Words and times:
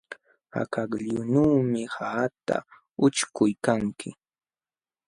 Akakllunuumi 0.61 1.81
qaqata 1.93 2.55
ućhkuykanki. 3.05 4.09